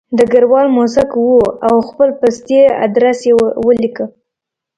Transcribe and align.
ډګروال 0.17 0.67
موسک 0.77 1.09
و 1.17 1.27
او 1.69 1.75
خپل 1.89 2.09
پستي 2.19 2.59
ادرس 2.85 3.19
یې 3.27 3.33
ولیکه 3.65 4.05